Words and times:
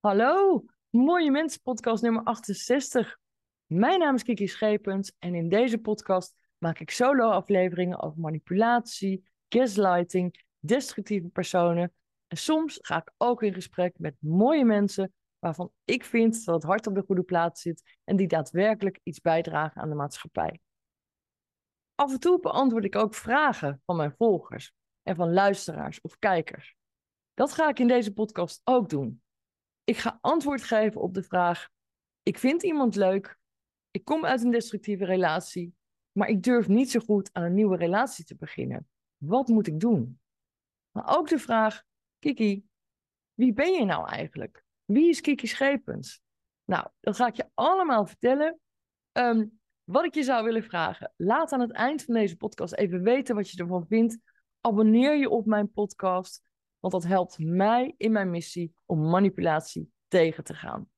Hallo, 0.00 0.64
Mooie 0.90 1.30
Mensen 1.30 1.62
podcast 1.62 2.02
nummer 2.02 2.22
68. 2.22 3.18
Mijn 3.66 3.98
naam 3.98 4.14
is 4.14 4.22
Kiki 4.22 4.46
Schepens 4.46 5.12
en 5.18 5.34
in 5.34 5.48
deze 5.48 5.78
podcast 5.78 6.34
maak 6.58 6.78
ik 6.78 6.90
solo 6.90 7.30
afleveringen 7.30 8.00
over 8.00 8.20
manipulatie, 8.20 9.28
gaslighting, 9.48 10.44
destructieve 10.58 11.28
personen 11.28 11.94
en 12.26 12.36
soms 12.36 12.78
ga 12.80 12.96
ik 12.96 13.12
ook 13.16 13.42
in 13.42 13.54
gesprek 13.54 13.98
met 13.98 14.16
mooie 14.18 14.64
mensen 14.64 15.12
waarvan 15.38 15.72
ik 15.84 16.04
vind 16.04 16.44
dat 16.44 16.54
het 16.54 16.64
hart 16.64 16.86
op 16.86 16.94
de 16.94 17.04
goede 17.06 17.22
plaats 17.22 17.62
zit 17.62 17.98
en 18.04 18.16
die 18.16 18.28
daadwerkelijk 18.28 19.00
iets 19.02 19.20
bijdragen 19.20 19.82
aan 19.82 19.88
de 19.88 19.94
maatschappij. 19.94 20.60
Af 21.94 22.12
en 22.12 22.20
toe 22.20 22.40
beantwoord 22.40 22.84
ik 22.84 22.96
ook 22.96 23.14
vragen 23.14 23.82
van 23.84 23.96
mijn 23.96 24.14
volgers 24.16 24.72
en 25.02 25.16
van 25.16 25.32
luisteraars 25.32 26.00
of 26.00 26.18
kijkers. 26.18 26.76
Dat 27.34 27.52
ga 27.52 27.68
ik 27.68 27.78
in 27.78 27.88
deze 27.88 28.12
podcast 28.12 28.60
ook 28.64 28.88
doen. 28.88 29.22
Ik 29.88 29.96
ga 29.96 30.18
antwoord 30.20 30.62
geven 30.62 31.00
op 31.00 31.14
de 31.14 31.22
vraag: 31.22 31.68
ik 32.22 32.38
vind 32.38 32.62
iemand 32.62 32.94
leuk, 32.94 33.38
ik 33.90 34.04
kom 34.04 34.24
uit 34.24 34.42
een 34.42 34.50
destructieve 34.50 35.04
relatie, 35.04 35.74
maar 36.12 36.28
ik 36.28 36.42
durf 36.42 36.68
niet 36.68 36.90
zo 36.90 37.00
goed 37.00 37.30
aan 37.32 37.42
een 37.42 37.54
nieuwe 37.54 37.76
relatie 37.76 38.24
te 38.24 38.36
beginnen. 38.36 38.88
Wat 39.16 39.48
moet 39.48 39.66
ik 39.66 39.80
doen? 39.80 40.20
Maar 40.90 41.16
ook 41.18 41.28
de 41.28 41.38
vraag: 41.38 41.82
Kiki, 42.18 42.64
wie 43.34 43.52
ben 43.52 43.72
je 43.72 43.84
nou 43.84 44.08
eigenlijk? 44.08 44.64
Wie 44.84 45.08
is 45.08 45.20
Kiki 45.20 45.46
Schepens? 45.46 46.20
Nou, 46.64 46.88
dat 47.00 47.16
ga 47.16 47.26
ik 47.26 47.36
je 47.36 47.50
allemaal 47.54 48.06
vertellen. 48.06 48.60
Ehm, 49.12 49.46
wat 49.84 50.04
ik 50.04 50.14
je 50.14 50.22
zou 50.22 50.44
willen 50.44 50.64
vragen, 50.64 51.12
laat 51.16 51.52
aan 51.52 51.60
het 51.60 51.72
eind 51.72 52.04
van 52.04 52.14
deze 52.14 52.36
podcast 52.36 52.74
even 52.74 53.02
weten 53.02 53.34
wat 53.34 53.50
je 53.50 53.62
ervan 53.62 53.86
vindt. 53.86 54.18
Abonneer 54.60 55.16
je 55.16 55.30
op 55.30 55.46
mijn 55.46 55.72
podcast. 55.72 56.47
Want 56.80 56.92
dat 56.92 57.04
helpt 57.04 57.38
mij 57.38 57.94
in 57.96 58.12
mijn 58.12 58.30
missie 58.30 58.74
om 58.86 59.10
manipulatie 59.10 59.92
tegen 60.08 60.44
te 60.44 60.54
gaan. 60.54 60.88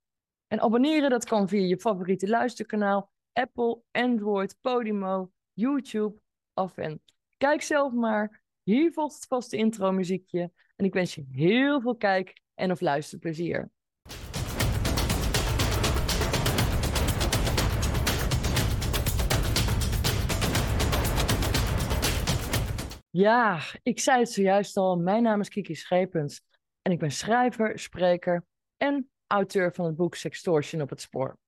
En 0.46 0.60
abonneren, 0.60 1.10
dat 1.10 1.24
kan 1.24 1.48
via 1.48 1.66
je 1.66 1.78
favoriete 1.78 2.28
luisterkanaal, 2.28 3.10
Apple, 3.32 3.82
Android, 3.90 4.56
Podimo, 4.60 5.32
YouTube 5.52 6.20
of 6.54 6.76
en. 6.76 7.02
Kijk 7.37 7.62
zelf 7.62 7.92
maar. 7.92 8.42
Hier 8.62 8.92
volgt 8.92 9.14
het 9.14 9.26
vaste 9.26 9.56
intro 9.56 9.92
muziekje. 9.92 10.52
En 10.76 10.84
ik 10.84 10.92
wens 10.92 11.14
je 11.14 11.26
heel 11.30 11.80
veel 11.80 11.96
kijk- 11.96 12.42
en 12.54 12.70
of 12.70 12.80
luisterplezier. 12.80 13.70
Ja, 23.12 23.60
ik 23.82 24.00
zei 24.00 24.18
het 24.18 24.32
zojuist 24.32 24.76
al. 24.76 24.96
Mijn 24.96 25.22
naam 25.22 25.40
is 25.40 25.48
Kiki 25.48 25.74
Schepens 25.74 26.42
en 26.82 26.92
ik 26.92 26.98
ben 26.98 27.10
schrijver, 27.10 27.78
spreker 27.78 28.44
en 28.76 29.10
auteur 29.26 29.74
van 29.74 29.84
het 29.84 29.96
boek 29.96 30.14
Sextortion 30.14 30.82
op 30.82 30.90
het 30.90 31.00
spoor. 31.00 31.38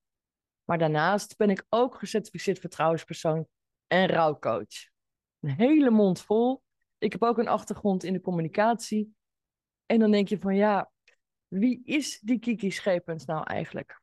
Maar 0.65 0.79
daarnaast 0.79 1.37
ben 1.37 1.51
ik 1.51 1.67
ook 1.69 1.95
gecertificeerd 1.95 2.59
vertrouwenspersoon 2.59 3.47
en 3.87 4.07
rouwcoach. 4.07 4.91
Een 5.41 5.51
hele 5.51 5.91
mond 5.91 6.21
vol. 6.21 6.63
Ik 6.99 7.13
heb 7.13 7.23
ook 7.23 7.39
een 7.39 7.49
achtergrond 7.49 8.05
in 8.05 8.13
de 8.13 8.21
communicatie. 8.21 9.15
En 9.87 9.99
dan 9.99 10.11
denk 10.11 10.29
je 10.29 10.39
van 10.39 10.57
ja, 10.57 10.91
wie 11.49 11.81
is 11.85 12.21
die 12.21 12.39
Kiki 12.39 12.71
Schepens 12.71 13.25
nou 13.25 13.45
eigenlijk? 13.45 14.01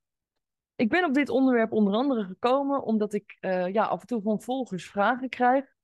Ik 0.76 0.90
ben 0.90 1.06
op 1.06 1.14
dit 1.14 1.30
onderwerp 1.30 1.72
onder 1.72 1.94
andere 1.94 2.24
gekomen 2.24 2.84
omdat 2.84 3.14
ik 3.14 3.38
uh, 3.42 3.74
ja, 3.74 3.84
af 3.84 4.02
en 4.02 4.08
toe 4.08 4.22
van 4.22 4.42
volgers 4.42 4.90
vragen 4.90 5.30
krijg 5.30 5.78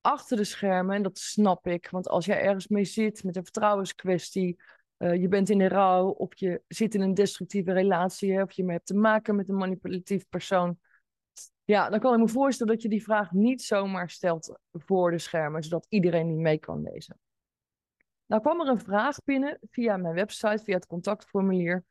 achter 0.00 0.36
de 0.36 0.44
schermen, 0.44 0.96
en 0.96 1.02
dat 1.02 1.18
snap 1.18 1.66
ik, 1.66 1.90
want 1.90 2.08
als 2.08 2.24
jij 2.24 2.40
ergens 2.40 2.68
mee 2.68 2.84
zit 2.84 3.24
met 3.24 3.36
een 3.36 3.42
vertrouwenskwestie, 3.42 4.60
uh, 4.98 5.20
je 5.20 5.28
bent 5.28 5.50
in 5.50 5.58
de 5.58 5.68
rouw, 5.68 6.08
of 6.08 6.38
je 6.38 6.62
zit 6.68 6.94
in 6.94 7.00
een 7.00 7.14
destructieve 7.14 7.72
relatie, 7.72 8.42
of 8.42 8.52
je 8.52 8.64
hebt 8.64 8.86
te 8.86 8.94
maken 8.94 9.36
met 9.36 9.48
een 9.48 9.56
manipulatief 9.56 10.28
persoon, 10.28 10.78
ja, 11.64 11.90
dan 11.90 12.00
kan 12.00 12.14
ik 12.14 12.20
me 12.20 12.28
voorstellen 12.28 12.72
dat 12.72 12.82
je 12.82 12.88
die 12.88 13.02
vraag 13.02 13.32
niet 13.32 13.62
zomaar 13.62 14.10
stelt 14.10 14.58
voor 14.72 15.10
de 15.10 15.18
schermen, 15.18 15.62
zodat 15.62 15.86
iedereen 15.88 16.28
die 16.28 16.36
mee 16.36 16.58
kan 16.58 16.82
lezen. 16.82 17.18
Nou 18.26 18.42
kwam 18.42 18.60
er 18.60 18.68
een 18.68 18.80
vraag 18.80 19.16
binnen 19.24 19.58
via 19.70 19.96
mijn 19.96 20.14
website, 20.14 20.64
via 20.64 20.74
het 20.74 20.86
contactformulier. 20.86 21.84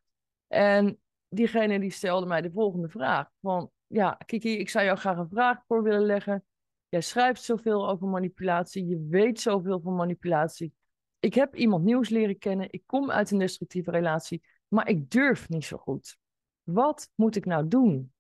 En 0.48 1.00
diegene 1.28 1.80
die 1.80 1.92
stelde 1.92 2.26
mij 2.26 2.42
de 2.42 2.52
volgende 2.52 2.90
vraag. 2.90 3.30
Van, 3.42 3.72
ja, 3.88 4.18
Kiki, 4.26 4.58
ik 4.58 4.70
zou 4.70 4.86
jou 4.86 4.98
graag 4.98 5.18
een 5.18 5.30
vraag 5.30 5.64
voor 5.68 5.84
willen 5.84 6.06
leggen. 6.06 6.44
Jij 6.90 7.02
schrijft 7.02 7.44
zoveel 7.44 7.90
over 7.90 8.08
manipulatie, 8.08 8.86
je 8.86 9.06
weet 9.10 9.40
zoveel 9.40 9.80
van 9.80 9.96
manipulatie. 9.96 10.74
Ik 11.20 11.34
heb 11.34 11.56
iemand 11.56 11.84
nieuws 11.84 12.10
leren 12.10 12.38
kennen, 12.38 12.68
ik 12.72 12.84
kom 12.86 13.12
uit 13.12 13.32
een 13.32 13.40
destructieve 13.40 13.92
relatie, 13.92 14.42
maar 14.68 14.90
ik 14.90 15.10
durf 15.10 15.50
niet 15.50 15.66
zo 15.66 15.78
goed. 15.78 16.18
Wat 16.64 17.12
moet 17.16 17.36
ik 17.36 17.46
nou 17.46 17.68
doen? 17.68 18.14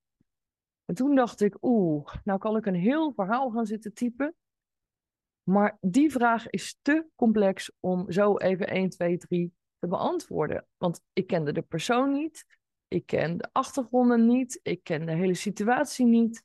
En 0.85 0.95
toen 0.95 1.15
dacht 1.15 1.41
ik, 1.41 1.57
oeh, 1.61 2.13
nou 2.23 2.39
kan 2.39 2.57
ik 2.57 2.65
een 2.65 2.75
heel 2.75 3.13
verhaal 3.13 3.49
gaan 3.49 3.65
zitten 3.65 3.93
typen. 3.93 4.35
Maar 5.43 5.77
die 5.81 6.11
vraag 6.11 6.49
is 6.49 6.77
te 6.81 7.05
complex 7.15 7.71
om 7.79 8.11
zo 8.11 8.37
even 8.37 8.67
1, 8.67 8.89
2, 8.89 9.17
3 9.17 9.53
te 9.79 9.87
beantwoorden. 9.87 10.65
Want 10.77 11.01
ik 11.13 11.27
kende 11.27 11.51
de 11.51 11.61
persoon 11.61 12.11
niet, 12.11 12.45
ik 12.87 13.05
ken 13.05 13.37
de 13.37 13.49
achtergronden 13.51 14.27
niet, 14.27 14.59
ik 14.63 14.83
ken 14.83 15.05
de 15.05 15.15
hele 15.15 15.33
situatie 15.33 16.05
niet. 16.05 16.43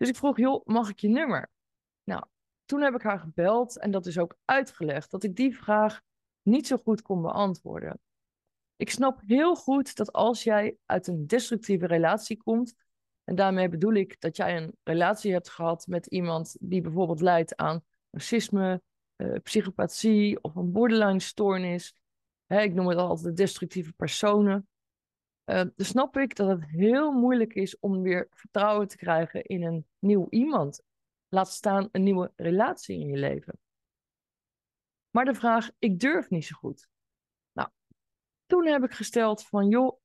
Dus 0.00 0.08
ik 0.08 0.16
vroeg, 0.16 0.36
joh, 0.36 0.66
mag 0.66 0.88
ik 0.88 0.98
je 0.98 1.08
nummer? 1.08 1.50
Nou, 2.04 2.24
toen 2.64 2.80
heb 2.80 2.94
ik 2.94 3.02
haar 3.02 3.18
gebeld 3.18 3.78
en 3.78 3.90
dat 3.90 4.06
is 4.06 4.18
ook 4.18 4.36
uitgelegd 4.44 5.10
dat 5.10 5.22
ik 5.22 5.36
die 5.36 5.56
vraag 5.56 6.00
niet 6.42 6.66
zo 6.66 6.76
goed 6.76 7.02
kon 7.02 7.22
beantwoorden. 7.22 8.00
Ik 8.76 8.90
snap 8.90 9.20
heel 9.26 9.56
goed 9.56 9.96
dat 9.96 10.12
als 10.12 10.42
jij 10.42 10.76
uit 10.86 11.06
een 11.06 11.26
destructieve 11.26 11.86
relatie 11.86 12.36
komt, 12.36 12.74
en 13.24 13.34
daarmee 13.34 13.68
bedoel 13.68 13.92
ik 13.92 14.20
dat 14.20 14.36
jij 14.36 14.56
een 14.56 14.76
relatie 14.82 15.32
hebt 15.32 15.50
gehad 15.50 15.86
met 15.86 16.06
iemand 16.06 16.56
die 16.60 16.80
bijvoorbeeld 16.80 17.20
leidt 17.20 17.56
aan 17.56 17.84
narcisme, 18.10 18.82
uh, 19.16 19.38
psychopathie 19.42 20.42
of 20.42 20.54
een 20.54 20.72
borderline 20.72 21.20
stoornis. 21.20 21.94
ik 22.46 22.74
noem 22.74 22.88
het 22.88 22.98
altijd 22.98 23.26
de 23.26 23.42
destructieve 23.42 23.92
personen. 23.92 24.68
Uh, 25.50 25.62
snap 25.76 26.16
ik 26.16 26.36
dat 26.36 26.48
het 26.48 26.64
heel 26.66 27.12
moeilijk 27.12 27.54
is 27.54 27.78
om 27.78 28.02
weer 28.02 28.26
vertrouwen 28.30 28.88
te 28.88 28.96
krijgen 28.96 29.44
in 29.44 29.62
een 29.62 29.86
nieuw 29.98 30.26
iemand. 30.28 30.82
Laat 31.28 31.48
staan 31.48 31.88
een 31.92 32.02
nieuwe 32.02 32.32
relatie 32.36 33.00
in 33.00 33.06
je 33.06 33.16
leven. 33.16 33.58
Maar 35.10 35.24
de 35.24 35.34
vraag, 35.34 35.70
ik 35.78 36.00
durf 36.00 36.30
niet 36.30 36.44
zo 36.44 36.56
goed. 36.56 36.88
Nou, 37.52 37.68
toen 38.46 38.66
heb 38.66 38.84
ik 38.84 38.92
gesteld 38.92 39.46
van, 39.46 39.68
joh, 39.68 40.00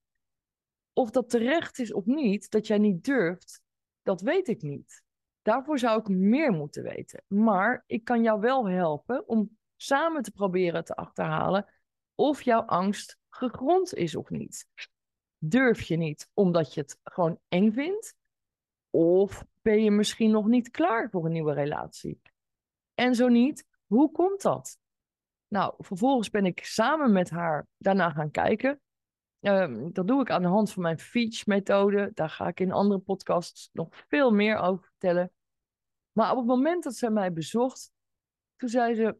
of 0.93 1.11
dat 1.11 1.29
terecht 1.29 1.79
is 1.79 1.93
of 1.93 2.05
niet, 2.05 2.51
dat 2.51 2.67
jij 2.67 2.77
niet 2.77 3.03
durft, 3.03 3.61
dat 4.01 4.21
weet 4.21 4.47
ik 4.47 4.61
niet. 4.61 5.03
Daarvoor 5.41 5.79
zou 5.79 5.99
ik 5.99 6.07
meer 6.07 6.51
moeten 6.51 6.83
weten. 6.83 7.23
Maar 7.27 7.83
ik 7.87 8.03
kan 8.03 8.23
jou 8.23 8.39
wel 8.39 8.69
helpen 8.69 9.27
om 9.27 9.57
samen 9.75 10.21
te 10.21 10.31
proberen 10.31 10.85
te 10.85 10.95
achterhalen 10.95 11.73
of 12.15 12.41
jouw 12.41 12.61
angst 12.61 13.17
gegrond 13.29 13.93
is 13.93 14.15
of 14.15 14.29
niet 14.29 14.67
durf 15.37 15.81
je 15.81 15.97
niet 15.97 16.29
omdat 16.33 16.73
je 16.73 16.81
het 16.81 16.99
gewoon 17.03 17.39
eng 17.47 17.71
vindt? 17.71 18.15
Of 18.89 19.45
ben 19.61 19.83
je 19.83 19.91
misschien 19.91 20.31
nog 20.31 20.45
niet 20.45 20.69
klaar 20.69 21.09
voor 21.09 21.25
een 21.25 21.31
nieuwe 21.31 21.53
relatie? 21.53 22.21
En 22.93 23.15
zo 23.15 23.27
niet, 23.27 23.67
hoe 23.85 24.11
komt 24.11 24.41
dat? 24.41 24.77
Nou, 25.47 25.73
vervolgens 25.77 26.29
ben 26.29 26.45
ik 26.45 26.65
samen 26.65 27.11
met 27.11 27.29
haar 27.29 27.67
daarna 27.77 28.09
gaan 28.09 28.31
kijken. 28.31 28.81
Ehm, 29.39 29.91
dat 29.91 30.07
doe 30.07 30.21
ik 30.21 30.29
aan 30.29 30.41
de 30.41 30.47
hand 30.47 30.71
van 30.71 30.81
mijn 30.81 30.99
Feach-methode. 30.99 32.11
Daar 32.13 32.29
ga 32.29 32.47
ik 32.47 32.59
in 32.59 32.71
andere 32.71 32.99
podcasts 32.99 33.69
nog 33.73 33.87
veel 34.07 34.31
meer 34.31 34.57
over 34.57 34.83
vertellen. 34.85 35.31
Maar 36.11 36.31
op 36.31 36.37
het 36.37 36.45
moment 36.45 36.83
dat 36.83 36.95
ze 36.95 37.09
mij 37.09 37.33
bezocht, 37.33 37.91
toen 38.55 38.69
zei 38.69 38.95
ze: 38.95 39.17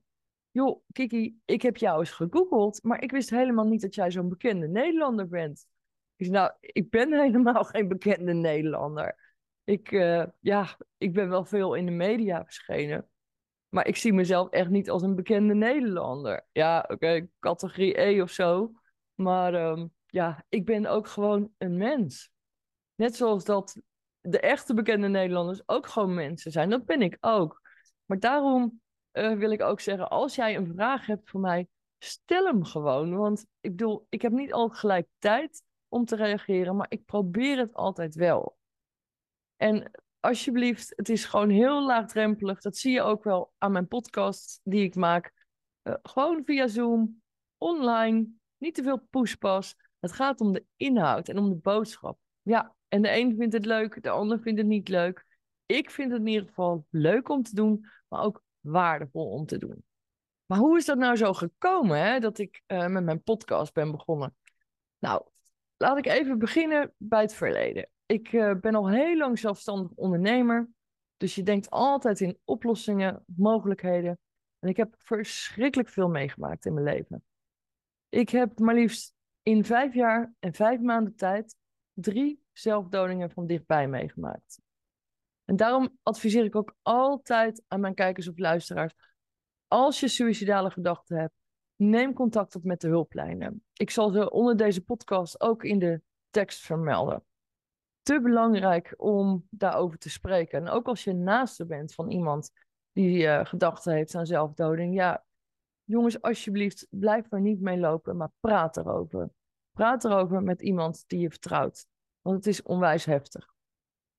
Joh, 0.51 0.81
Kiki, 0.91 1.39
ik 1.45 1.61
heb 1.61 1.77
jou 1.77 1.99
eens 1.99 2.11
gegoogeld, 2.11 2.83
maar 2.83 3.01
ik 3.01 3.11
wist 3.11 3.29
helemaal 3.29 3.67
niet 3.67 3.81
dat 3.81 3.95
jij 3.95 4.11
zo'n 4.11 4.29
bekende 4.29 4.67
Nederlander 4.67 5.27
bent. 5.27 5.67
Ik 6.15 6.29
nou, 6.29 6.51
ik 6.59 6.89
ben 6.89 7.13
helemaal 7.21 7.63
geen 7.63 7.87
bekende 7.87 8.33
Nederlander. 8.33 9.33
Ik, 9.63 9.91
uh, 9.91 10.25
ja, 10.39 10.77
ik 10.97 11.13
ben 11.13 11.29
wel 11.29 11.45
veel 11.45 11.73
in 11.73 11.85
de 11.85 11.91
media 11.91 12.43
verschenen. 12.43 13.09
Maar 13.69 13.87
ik 13.87 13.95
zie 13.95 14.13
mezelf 14.13 14.49
echt 14.49 14.69
niet 14.69 14.89
als 14.89 15.01
een 15.01 15.15
bekende 15.15 15.53
Nederlander. 15.53 16.45
Ja, 16.51 16.85
oké, 16.87 17.27
categorie 17.39 18.01
E 18.01 18.21
of 18.21 18.31
zo. 18.31 18.71
Maar 19.15 19.53
um, 19.53 19.93
ja, 20.05 20.45
ik 20.49 20.65
ben 20.65 20.85
ook 20.85 21.07
gewoon 21.07 21.53
een 21.57 21.77
mens. 21.77 22.31
Net 22.95 23.15
zoals 23.15 23.45
dat 23.45 23.81
de 24.21 24.39
echte 24.39 24.73
bekende 24.73 25.07
Nederlanders 25.07 25.61
ook 25.65 25.87
gewoon 25.87 26.13
mensen 26.13 26.51
zijn. 26.51 26.69
Dat 26.69 26.85
ben 26.85 27.01
ik 27.01 27.17
ook. 27.19 27.61
Maar 28.05 28.19
daarom 28.19 28.81
uh, 29.13 29.37
wil 29.37 29.51
ik 29.51 29.61
ook 29.61 29.79
zeggen, 29.79 30.09
als 30.09 30.35
jij 30.35 30.55
een 30.55 30.73
vraag 30.73 31.05
hebt 31.05 31.29
voor 31.29 31.39
mij, 31.39 31.67
stel 31.99 32.45
hem 32.45 32.63
gewoon. 32.63 33.15
Want 33.15 33.45
ik 33.59 33.69
bedoel, 33.69 34.05
ik 34.09 34.21
heb 34.21 34.31
niet 34.31 34.53
al 34.53 34.69
gelijk 34.69 35.07
tijd 35.19 35.63
om 35.95 36.05
te 36.05 36.15
reageren, 36.15 36.75
maar 36.75 36.85
ik 36.89 37.05
probeer 37.05 37.57
het 37.57 37.73
altijd 37.73 38.15
wel. 38.15 38.57
En 39.57 39.91
alsjeblieft, 40.19 40.93
het 40.95 41.09
is 41.09 41.25
gewoon 41.25 41.49
heel 41.49 41.85
laagdrempelig. 41.85 42.61
Dat 42.61 42.77
zie 42.77 42.91
je 42.91 43.01
ook 43.01 43.23
wel 43.23 43.53
aan 43.57 43.71
mijn 43.71 43.87
podcast 43.87 44.59
die 44.63 44.83
ik 44.83 44.95
maak. 44.95 45.33
Uh, 45.83 45.93
gewoon 46.03 46.41
via 46.45 46.67
Zoom, 46.67 47.21
online, 47.57 48.27
niet 48.57 48.75
te 48.75 48.83
veel 48.83 49.07
pushpas. 49.09 49.75
Het 49.99 50.11
gaat 50.11 50.41
om 50.41 50.53
de 50.53 50.65
inhoud 50.75 51.29
en 51.29 51.37
om 51.37 51.49
de 51.49 51.55
boodschap. 51.55 52.19
Ja, 52.41 52.75
en 52.87 53.01
de 53.01 53.17
een 53.17 53.35
vindt 53.35 53.53
het 53.53 53.65
leuk, 53.65 54.03
de 54.03 54.09
ander 54.09 54.39
vindt 54.39 54.59
het 54.59 54.67
niet 54.67 54.87
leuk. 54.87 55.25
Ik 55.65 55.91
vind 55.91 56.11
het 56.11 56.19
in 56.19 56.27
ieder 56.27 56.47
geval 56.47 56.85
leuk 56.89 57.29
om 57.29 57.43
te 57.43 57.55
doen, 57.55 57.85
maar 58.07 58.21
ook 58.21 58.43
waardevol 58.59 59.29
om 59.29 59.45
te 59.45 59.57
doen. 59.57 59.83
Maar 60.45 60.57
hoe 60.57 60.77
is 60.77 60.85
dat 60.85 60.97
nou 60.97 61.15
zo 61.15 61.33
gekomen 61.33 61.99
hè, 61.99 62.19
dat 62.19 62.37
ik 62.37 62.61
uh, 62.67 62.87
met 62.87 63.03
mijn 63.03 63.23
podcast 63.23 63.73
ben 63.73 63.91
begonnen? 63.91 64.35
Nou, 64.99 65.25
laat 65.77 65.97
ik 65.97 66.05
even 66.05 66.39
beginnen 66.39 66.93
bij 66.97 67.21
het 67.21 67.33
verleden. 67.33 67.89
Ik 68.05 68.31
uh, 68.31 68.53
ben 68.53 68.75
al 68.75 68.89
heel 68.89 69.17
lang 69.17 69.39
zelfstandig 69.39 69.91
ondernemer. 69.91 70.69
Dus 71.17 71.35
je 71.35 71.43
denkt 71.43 71.69
altijd 71.69 72.19
in 72.19 72.39
oplossingen, 72.43 73.23
mogelijkheden. 73.25 74.19
En 74.59 74.69
ik 74.69 74.77
heb 74.77 74.95
verschrikkelijk 74.97 75.89
veel 75.89 76.09
meegemaakt 76.09 76.65
in 76.65 76.73
mijn 76.73 76.85
leven. 76.85 77.23
Ik 78.09 78.29
heb 78.29 78.59
maar 78.59 78.75
liefst 78.75 79.13
in 79.41 79.65
vijf 79.65 79.93
jaar 79.93 80.33
en 80.39 80.53
vijf 80.53 80.79
maanden 80.79 81.15
tijd 81.15 81.55
drie 81.93 82.43
zelfdodingen 82.51 83.31
van 83.31 83.47
dichtbij 83.47 83.87
meegemaakt. 83.87 84.59
En 85.45 85.55
daarom 85.55 85.97
adviseer 86.03 86.43
ik 86.43 86.55
ook 86.55 86.75
altijd 86.81 87.63
aan 87.67 87.79
mijn 87.79 87.93
kijkers 87.93 88.27
of 88.27 88.37
luisteraars: 88.37 88.93
als 89.67 89.99
je 89.99 90.07
suïcidale 90.07 90.71
gedachten 90.71 91.17
hebt, 91.17 91.44
neem 91.75 92.13
contact 92.13 92.55
op 92.55 92.63
met 92.63 92.81
de 92.81 92.87
hulplijnen. 92.87 93.63
Ik 93.73 93.89
zal 93.89 94.09
ze 94.09 94.31
onder 94.31 94.57
deze 94.57 94.83
podcast 94.83 95.41
ook 95.41 95.63
in 95.63 95.79
de 95.79 96.01
tekst 96.29 96.61
vermelden. 96.61 97.23
Te 98.01 98.21
belangrijk 98.21 98.93
om 98.97 99.47
daarover 99.49 99.97
te 99.97 100.09
spreken. 100.09 100.59
En 100.59 100.69
ook 100.69 100.87
als 100.87 101.03
je 101.03 101.13
naaste 101.13 101.65
bent 101.65 101.93
van 101.93 102.11
iemand 102.11 102.51
die 102.91 103.23
uh, 103.23 103.45
gedachten 103.45 103.93
heeft 103.93 104.15
aan 104.15 104.25
zelfdoding, 104.25 104.95
ja, 104.95 105.25
jongens, 105.83 106.21
alsjeblieft, 106.21 106.87
blijf 106.89 107.31
er 107.31 107.41
niet 107.41 107.61
mee 107.61 107.77
lopen, 107.77 108.17
maar 108.17 108.31
praat 108.39 108.77
erover. 108.77 109.29
Praat 109.71 110.05
erover 110.05 110.43
met 110.43 110.61
iemand 110.61 111.03
die 111.07 111.19
je 111.19 111.29
vertrouwt, 111.29 111.87
want 112.21 112.35
het 112.35 112.47
is 112.47 112.61
onwijs 112.61 113.05
heftig. 113.05 113.53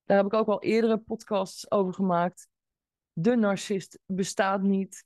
Daar 0.04 0.16
heb 0.16 0.26
ik 0.26 0.34
ook 0.34 0.48
al 0.48 0.62
eerdere 0.62 0.98
podcasts 0.98 1.70
over 1.70 1.94
gemaakt. 1.94 2.48
De 3.12 3.36
narcist 3.36 3.98
bestaat 4.06 4.62
niet. 4.62 5.05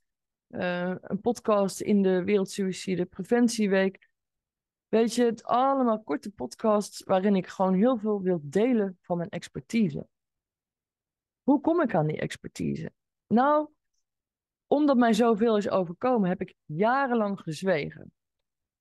Uh, 0.51 0.95
een 1.01 1.21
podcast 1.21 1.81
in 1.81 2.01
de 2.01 2.23
Wereldsuicide 2.23 3.05
Preventieweek. 3.05 4.09
Weet 4.87 5.15
je, 5.15 5.23
het 5.23 5.43
allemaal 5.43 6.03
korte 6.03 6.31
podcasts 6.31 7.03
waarin 7.03 7.35
ik 7.35 7.47
gewoon 7.47 7.73
heel 7.73 7.97
veel 7.97 8.21
wil 8.21 8.39
delen 8.43 8.97
van 9.01 9.17
mijn 9.17 9.29
expertise. 9.29 10.07
Hoe 11.43 11.61
kom 11.61 11.81
ik 11.81 11.95
aan 11.95 12.07
die 12.07 12.19
expertise? 12.19 12.91
Nou, 13.27 13.69
omdat 14.67 14.97
mij 14.97 15.13
zoveel 15.13 15.57
is 15.57 15.69
overkomen, 15.69 16.29
heb 16.29 16.41
ik 16.41 16.53
jarenlang 16.65 17.39
gezwegen. 17.39 18.11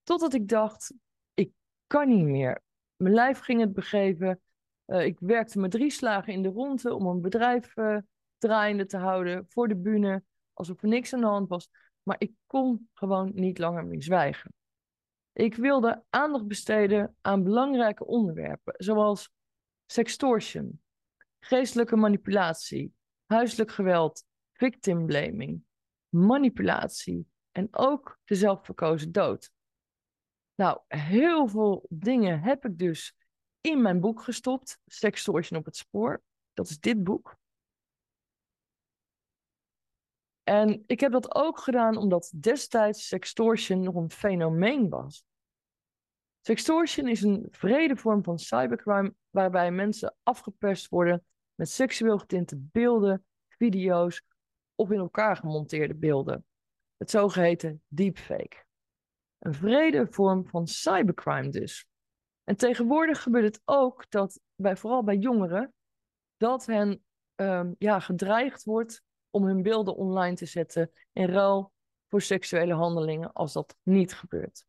Totdat 0.02 0.34
ik 0.34 0.48
dacht, 0.48 0.94
ik 1.34 1.52
kan 1.86 2.08
niet 2.08 2.24
meer. 2.24 2.62
Mijn 2.96 3.14
lijf 3.14 3.38
ging 3.38 3.60
het 3.60 3.72
begeven. 3.72 4.40
Uh, 4.86 5.04
ik 5.04 5.18
werkte 5.20 5.58
met 5.58 5.70
drie 5.70 5.90
slagen 5.90 6.32
in 6.32 6.42
de 6.42 6.48
ronde 6.48 6.94
om 6.94 7.06
een 7.06 7.20
bedrijf 7.20 7.76
uh, 7.76 7.98
draaiende 8.38 8.86
te 8.86 8.96
houden 8.96 9.46
voor 9.48 9.68
de 9.68 9.76
bühne, 9.76 10.22
alsof 10.60 10.82
er 10.82 10.88
niks 10.88 11.12
aan 11.12 11.20
de 11.20 11.26
hand 11.26 11.48
was. 11.48 11.68
Maar 12.02 12.16
ik 12.18 12.32
kon 12.46 12.88
gewoon 12.94 13.30
niet 13.34 13.58
langer 13.58 13.84
meer 13.86 14.02
zwijgen. 14.02 14.52
Ik 15.32 15.54
wilde 15.54 16.04
aandacht 16.10 16.46
besteden 16.46 17.16
aan 17.20 17.42
belangrijke 17.42 18.06
onderwerpen, 18.06 18.74
zoals 18.76 19.30
sextortion, 19.86 20.80
geestelijke 21.40 21.96
manipulatie, 21.96 22.94
huiselijk 23.26 23.70
geweld, 23.70 24.24
victim 24.52 25.06
blaming, 25.06 25.62
manipulatie 26.08 27.26
en 27.50 27.68
ook 27.70 28.18
de 28.24 28.34
zelfverkozen 28.34 29.12
dood. 29.12 29.50
Nou, 30.54 30.80
heel 30.86 31.48
veel 31.48 31.86
dingen 31.88 32.40
heb 32.40 32.64
ik 32.64 32.78
dus 32.78 33.14
in 33.60 33.82
mijn 33.82 34.00
boek 34.00 34.22
gestopt, 34.22 34.78
Sextortion 34.86 35.58
op 35.58 35.64
het 35.64 35.76
spoor. 35.76 36.22
Dat 36.52 36.68
is 36.68 36.78
dit 36.78 37.04
boek. 37.04 37.38
En 40.42 40.82
ik 40.86 41.00
heb 41.00 41.12
dat 41.12 41.34
ook 41.34 41.58
gedaan 41.58 41.96
omdat 41.96 42.32
destijds 42.36 43.06
sextortion 43.06 43.80
nog 43.82 43.94
een 43.94 44.10
fenomeen 44.10 44.88
was. 44.88 45.24
Sextortion 46.40 47.08
is 47.08 47.22
een 47.22 47.46
vrede 47.50 47.96
vorm 47.96 48.22
van 48.22 48.38
cybercrime 48.38 49.14
waarbij 49.30 49.70
mensen 49.70 50.16
afgeperst 50.22 50.88
worden 50.88 51.24
met 51.54 51.70
seksueel 51.70 52.18
getinte 52.18 52.56
beelden, 52.56 53.24
video's 53.48 54.22
of 54.74 54.90
in 54.90 54.98
elkaar 54.98 55.36
gemonteerde 55.36 55.94
beelden. 55.94 56.46
Het 56.96 57.10
zogeheten 57.10 57.82
deepfake. 57.88 58.64
Een 59.38 59.54
vrede 59.54 60.06
vorm 60.10 60.46
van 60.46 60.66
cybercrime 60.66 61.48
dus. 61.48 61.86
En 62.44 62.56
tegenwoordig 62.56 63.22
gebeurt 63.22 63.44
het 63.44 63.62
ook 63.64 64.10
dat, 64.10 64.40
bij, 64.54 64.76
vooral 64.76 65.04
bij 65.04 65.16
jongeren, 65.16 65.74
dat 66.36 66.66
hen 66.66 67.04
um, 67.36 67.74
ja, 67.78 68.00
gedreigd 68.00 68.64
wordt 68.64 69.02
om 69.30 69.44
hun 69.44 69.62
beelden 69.62 69.96
online 69.96 70.36
te 70.36 70.46
zetten 70.46 70.90
in 71.12 71.28
ruil 71.28 71.72
voor 72.08 72.22
seksuele 72.22 72.74
handelingen 72.74 73.32
als 73.32 73.52
dat 73.52 73.76
niet 73.82 74.14
gebeurt. 74.14 74.64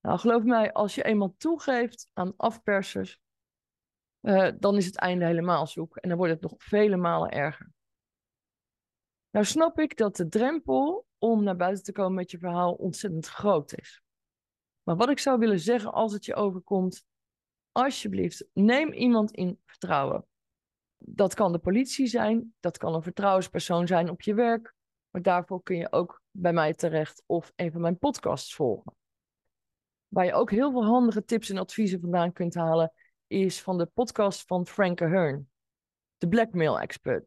Nou, 0.00 0.18
geloof 0.18 0.42
mij, 0.42 0.72
als 0.72 0.94
je 0.94 1.02
eenmaal 1.02 1.34
toegeeft 1.36 2.10
aan 2.12 2.36
afpersers, 2.36 3.20
uh, 4.20 4.50
dan 4.58 4.76
is 4.76 4.86
het 4.86 4.96
einde 4.96 5.24
helemaal 5.24 5.66
zoek 5.66 5.96
en 5.96 6.08
dan 6.08 6.18
wordt 6.18 6.32
het 6.32 6.42
nog 6.42 6.54
vele 6.56 6.96
malen 6.96 7.30
erger. 7.30 7.72
Nou 9.30 9.44
snap 9.44 9.78
ik 9.78 9.96
dat 9.96 10.16
de 10.16 10.28
drempel 10.28 11.06
om 11.18 11.42
naar 11.42 11.56
buiten 11.56 11.84
te 11.84 11.92
komen 11.92 12.14
met 12.14 12.30
je 12.30 12.38
verhaal 12.38 12.74
ontzettend 12.74 13.26
groot 13.26 13.78
is. 13.78 14.02
Maar 14.82 14.96
wat 14.96 15.08
ik 15.08 15.18
zou 15.18 15.38
willen 15.38 15.60
zeggen 15.60 15.92
als 15.92 16.12
het 16.12 16.24
je 16.24 16.34
overkomt, 16.34 17.04
alsjeblieft, 17.72 18.46
neem 18.52 18.92
iemand 18.92 19.30
in 19.30 19.60
vertrouwen. 19.66 20.26
Dat 20.98 21.34
kan 21.34 21.52
de 21.52 21.58
politie 21.58 22.06
zijn, 22.06 22.54
dat 22.60 22.78
kan 22.78 22.94
een 22.94 23.02
vertrouwenspersoon 23.02 23.86
zijn 23.86 24.10
op 24.10 24.22
je 24.22 24.34
werk, 24.34 24.74
maar 25.10 25.22
daarvoor 25.22 25.62
kun 25.62 25.76
je 25.76 25.92
ook 25.92 26.22
bij 26.30 26.52
mij 26.52 26.74
terecht 26.74 27.22
of 27.26 27.52
een 27.56 27.72
van 27.72 27.80
mijn 27.80 27.98
podcasts 27.98 28.54
volgen. 28.54 28.96
Waar 30.08 30.24
je 30.24 30.32
ook 30.32 30.50
heel 30.50 30.70
veel 30.70 30.84
handige 30.84 31.24
tips 31.24 31.50
en 31.50 31.58
adviezen 31.58 32.00
vandaan 32.00 32.32
kunt 32.32 32.54
halen, 32.54 32.92
is 33.26 33.62
van 33.62 33.78
de 33.78 33.86
podcast 33.86 34.46
van 34.46 34.66
Frank 34.66 35.02
Ahern, 35.02 35.50
de 36.18 36.28
blackmail 36.28 36.80
expert. 36.80 37.26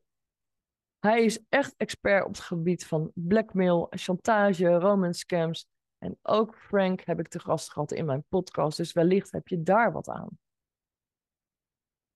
Hij 0.99 1.23
is 1.23 1.39
echt 1.49 1.73
expert 1.77 2.25
op 2.25 2.31
het 2.31 2.39
gebied 2.39 2.85
van 2.85 3.11
blackmail, 3.13 3.87
chantage, 3.89 4.67
romance 4.73 5.19
scams. 5.19 5.67
En 5.97 6.17
ook 6.21 6.55
Frank 6.55 7.01
heb 7.01 7.19
ik 7.19 7.27
te 7.27 7.39
gast 7.39 7.71
gehad 7.71 7.91
in 7.91 8.05
mijn 8.05 8.23
podcast, 8.29 8.77
dus 8.77 8.93
wellicht 8.93 9.31
heb 9.31 9.47
je 9.47 9.61
daar 9.61 9.91
wat 9.91 10.09
aan. 10.09 10.39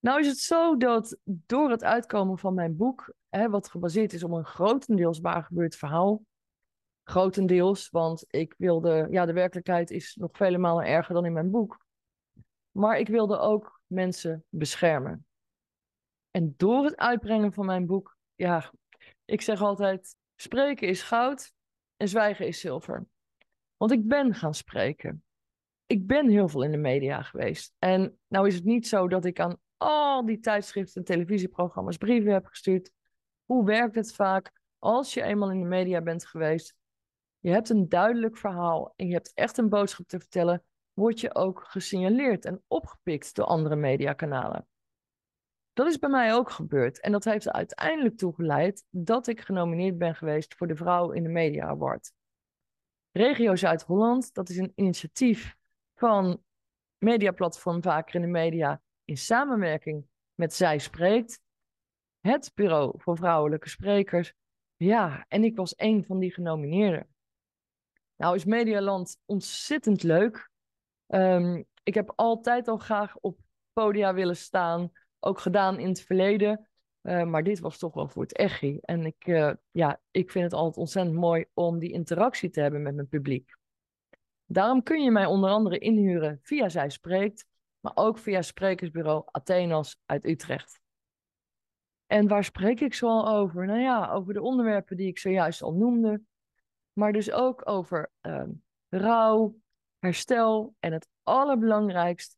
Nou 0.06 0.20
is 0.20 0.28
het 0.28 0.38
zo 0.38 0.78
dat 0.78 1.18
door 1.24 1.70
het 1.70 1.84
uitkomen 1.84 2.38
van 2.38 2.54
mijn 2.54 2.76
boek, 2.76 3.14
hè, 3.30 3.50
wat 3.50 3.70
gebaseerd 3.70 4.14
is 4.14 4.24
op 4.24 4.32
een 4.32 4.46
grotendeels 4.46 5.20
waar 5.20 5.44
gebeurd 5.44 5.76
verhaal, 5.76 6.24
grotendeels, 7.04 7.90
want 7.90 8.26
ik 8.28 8.54
wilde, 8.58 9.08
ja, 9.10 9.26
de 9.26 9.34
werkelijkheid 9.34 9.92
is 9.92 10.16
nog 10.16 10.30
vele 10.34 10.58
malen 10.58 10.86
erger 10.86 11.14
dan 11.14 11.26
in 11.26 11.34
mijn 11.34 11.52
boek, 11.52 11.86
maar 12.72 13.00
ik 13.00 13.08
wilde 13.08 13.38
ook 13.38 13.82
mensen 13.88 14.44
beschermen. 14.50 15.26
En 16.32 16.54
door 16.58 16.84
het 16.84 16.98
uitbrengen 16.98 17.54
van 17.54 17.66
mijn 17.66 17.86
boek, 17.86 18.18
ja, 18.36 18.72
ik 19.26 19.42
zeg 19.42 19.62
altijd, 19.62 20.16
spreken 20.36 20.88
is 20.88 21.04
goud 21.04 21.52
en 21.98 22.08
zwijgen 22.08 22.48
is 22.48 22.60
zilver. 22.60 23.06
Want 23.78 23.92
ik 23.92 24.08
ben 24.08 24.34
gaan 24.34 24.54
spreken. 24.54 25.24
Ik 25.86 26.08
ben 26.08 26.30
heel 26.30 26.48
veel 26.48 26.64
in 26.64 26.72
de 26.72 26.78
media 26.78 27.22
geweest. 27.22 27.74
En 27.80 28.20
nou 28.28 28.48
is 28.48 28.56
het 28.56 28.64
niet 28.64 28.88
zo 28.88 29.08
dat 29.08 29.26
ik 29.26 29.40
aan 29.40 29.64
al 29.78 30.26
die 30.26 30.40
tijdschriften 30.40 30.96
en 30.96 31.08
televisieprogramma's 31.08 31.98
brieven 31.98 32.34
heb 32.34 32.46
gestuurd. 32.46 32.92
Hoe 33.46 33.66
werkt 33.66 33.96
het 33.96 34.14
vaak 34.14 34.52
als 34.80 35.14
je 35.14 35.22
eenmaal 35.22 35.52
in 35.52 35.60
de 35.60 35.68
media 35.68 36.02
bent 36.02 36.26
geweest? 36.26 36.76
Je 37.40 37.52
hebt 37.52 37.70
een 37.70 37.90
duidelijk 37.90 38.38
verhaal 38.38 38.94
en 38.96 39.08
je 39.08 39.14
hebt 39.14 39.32
echt 39.34 39.58
een 39.58 39.70
boodschap 39.70 40.08
te 40.08 40.20
vertellen. 40.20 40.64
Word 40.94 41.20
je 41.20 41.36
ook 41.36 41.64
gesignaleerd 41.68 42.46
en 42.46 42.64
opgepikt 42.68 43.36
door 43.36 43.46
andere 43.46 43.76
mediakanalen. 43.76 44.68
Dat 45.74 45.88
is 45.88 46.00
bij 46.00 46.10
mij 46.10 46.34
ook 46.34 46.50
gebeurd. 46.50 47.00
En 47.00 47.12
dat 47.12 47.24
heeft 47.24 47.52
uiteindelijk 47.52 48.18
toe 48.18 48.34
geleid 48.34 48.86
dat 48.90 49.28
ik 49.28 49.42
genomineerd 49.42 49.98
ben 49.98 50.16
geweest 50.16 50.56
voor 50.56 50.68
de 50.68 50.76
Vrouw 50.76 51.12
in 51.12 51.24
de 51.24 51.30
Media 51.30 51.68
Award. 51.68 52.14
Regio 53.12 53.56
Zuid-Holland, 53.56 54.34
dat 54.34 54.50
is 54.50 54.58
een 54.58 54.72
initiatief 54.76 55.56
van 55.96 56.44
mediaplatform 56.98 57.82
Vaker 57.82 58.16
in 58.16 58.22
de 58.22 58.28
Media 58.28 58.82
in 59.06 59.18
samenwerking 59.18 60.08
met 60.34 60.54
Zij 60.54 60.80
Spreekt. 60.80 61.42
Het 62.20 62.52
Bureau 62.54 62.94
voor 62.98 63.18
Vrouwelijke 63.18 63.70
Sprekers. 63.70 64.34
Ja, 64.76 65.26
en 65.28 65.44
ik 65.44 65.56
was 65.56 65.74
een 65.78 66.06
van 66.06 66.20
die 66.20 66.34
genomineerden. 66.34 67.08
Nou 68.16 68.36
is 68.36 68.46
Medialand 68.46 69.18
ontzettend 69.26 70.04
leuk. 70.04 70.50
Um, 71.08 71.66
ik 71.84 71.94
heb 71.94 72.14
altijd 72.16 72.68
al 72.68 72.78
graag 72.78 73.16
op 73.20 73.40
podia 73.74 74.14
willen 74.14 74.38
staan 74.38 74.92
ook 75.20 75.40
gedaan 75.40 75.80
in 75.80 75.88
het 75.88 76.02
verleden. 76.02 76.70
Uh, 77.02 77.24
maar 77.24 77.44
dit 77.44 77.60
was 77.60 77.78
toch 77.78 77.94
wel 77.94 78.08
voor 78.08 78.22
het 78.22 78.38
echi. 78.38 78.78
En 78.82 79.06
ik, 79.06 79.28
uh, 79.28 79.52
ja, 79.72 80.02
ik 80.12 80.32
vind 80.32 80.44
het 80.44 80.54
altijd 80.54 80.78
ontzettend 80.78 81.16
mooi 81.16 81.46
om 81.54 81.80
die 81.80 81.92
interactie 81.92 82.50
te 82.50 82.62
hebben 82.62 82.82
met 82.82 82.96
mijn 82.96 83.08
publiek. 83.08 83.56
Daarom 84.46 84.84
kun 84.84 85.04
je 85.04 85.12
mij 85.12 85.26
onder 85.26 85.50
andere 85.50 85.78
inhuren 85.78 86.40
via 86.42 86.70
Zij 86.70 86.90
Spreekt, 86.90 87.46
maar 87.86 88.06
ook 88.06 88.18
via 88.18 88.42
sprekersbureau 88.42 89.24
Athenas 89.26 90.00
uit 90.06 90.26
Utrecht. 90.26 90.80
En 92.06 92.28
waar 92.28 92.44
spreek 92.44 92.80
ik 92.80 92.94
zoal 92.94 93.28
over? 93.28 93.66
Nou 93.66 93.80
ja, 93.80 94.12
over 94.12 94.34
de 94.34 94.42
onderwerpen 94.42 94.98
die 94.98 95.08
ik 95.08 95.18
zojuist 95.18 95.62
al 95.62 95.74
noemde, 95.74 96.22
maar 96.94 97.14
dus 97.14 97.32
ook 97.32 97.70
over 97.70 98.12
uh, 98.22 98.44
rouw, 98.90 99.56
herstel 100.00 100.76
en 100.80 100.94
het 100.94 101.08
allerbelangrijkst, 101.24 102.38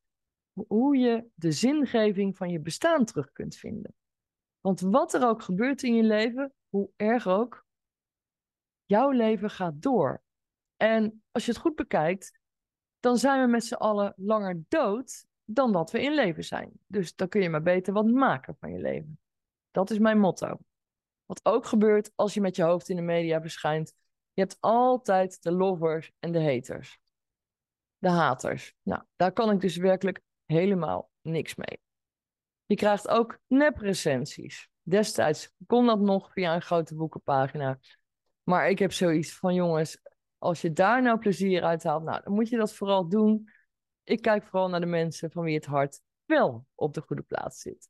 hoe 0.68 0.98
je 0.98 1.26
de 1.34 1.52
zingeving 1.52 2.38
van 2.38 2.50
je 2.50 2.60
bestaan 2.60 3.06
terug 3.06 3.32
kunt 3.32 3.56
vinden. 3.56 3.96
Want 4.60 4.80
wat 4.80 5.14
er 5.14 5.28
ook 5.28 5.42
gebeurt 5.42 5.84
in 5.84 5.96
je 5.96 6.04
leven, 6.04 6.54
hoe 6.70 6.90
erg 6.96 7.28
ook, 7.28 7.66
jouw 8.86 9.10
leven 9.10 9.50
gaat 9.50 9.82
door. 9.82 10.22
En 10.76 11.24
als 11.32 11.46
je 11.46 11.52
het 11.52 11.60
goed 11.60 11.76
bekijkt, 11.76 12.40
dan 13.00 13.18
zijn 13.18 13.42
we 13.42 13.48
met 13.48 13.64
z'n 13.64 13.74
allen 13.74 14.14
langer 14.16 14.64
dood 14.68 15.27
dan 15.50 15.72
dat 15.72 15.92
we 15.92 16.02
in 16.02 16.14
leven 16.14 16.44
zijn. 16.44 16.72
Dus 16.88 17.16
dan 17.16 17.28
kun 17.28 17.42
je 17.42 17.50
maar 17.50 17.62
beter 17.62 17.94
wat 17.94 18.06
maken 18.06 18.56
van 18.60 18.72
je 18.72 18.80
leven. 18.80 19.20
Dat 19.72 19.90
is 19.90 20.00
mijn 20.00 20.20
motto. 20.20 20.58
Wat 21.26 21.40
ook 21.46 21.66
gebeurt 21.66 22.12
als 22.16 22.34
je 22.34 22.42
met 22.42 22.56
je 22.56 22.64
hoofd 22.64 22.90
in 22.90 22.96
de 22.96 23.02
media 23.02 23.42
verschijnt. 23.42 23.94
Je 24.34 24.42
hebt 24.42 24.58
altijd 24.60 25.44
de 25.44 25.52
lovers 25.52 26.12
en 26.20 26.32
de 26.32 26.44
haters. 26.44 27.00
De 27.98 28.10
haters. 28.10 28.74
Nou, 28.84 29.04
daar 29.16 29.32
kan 29.32 29.52
ik 29.52 29.62
dus 29.62 29.78
werkelijk 29.78 30.22
helemaal 30.46 31.12
niks 31.22 31.56
mee. 31.56 31.80
Je 32.66 32.76
krijgt 32.76 33.08
ook 33.08 33.40
neprecensies. 33.48 34.70
Destijds 34.82 35.54
kon 35.66 35.86
dat 35.86 36.00
nog 36.00 36.32
via 36.32 36.56
een 36.56 36.62
grote 36.62 36.96
boekenpagina. 36.96 37.80
Maar 38.44 38.70
ik 38.70 38.80
heb 38.80 38.92
zoiets 38.92 39.36
van, 39.36 39.54
jongens, 39.54 40.02
als 40.38 40.62
je 40.62 40.74
daar 40.74 41.02
nou 41.02 41.20
plezier 41.20 41.64
uit 41.64 41.84
haalt, 41.84 42.04
nou, 42.04 42.22
dan 42.24 42.34
moet 42.34 42.50
je 42.50 42.58
dat 42.58 42.74
vooral 42.74 43.10
doen. 43.10 43.50
Ik 44.08 44.22
kijk 44.22 44.44
vooral 44.44 44.70
naar 44.70 44.80
de 44.80 44.86
mensen 44.86 45.32
van 45.32 45.44
wie 45.44 45.56
het 45.56 45.66
hart 45.66 46.02
wel 46.26 46.66
op 46.76 46.94
de 46.94 47.02
goede 47.02 47.22
plaats 47.22 47.62
zit. 47.62 47.90